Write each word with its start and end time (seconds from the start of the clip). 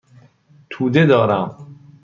توده 0.69 1.05
دارم. 1.05 1.67